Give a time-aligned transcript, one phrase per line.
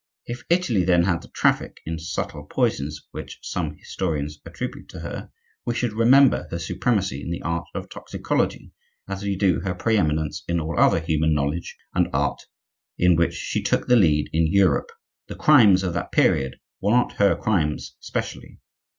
[0.17, 5.01] [*] If Italy then had the traffic in subtle poisons which some historians attribute to
[5.01, 5.29] her,
[5.63, 8.71] we should remember her supremacy in the art of toxicology,
[9.07, 12.41] as we do her pre eminence in all other human knowledge and art
[12.97, 14.89] in which she took the lead in Europe.
[15.27, 18.59] The crimes of that period were not her crimes specially.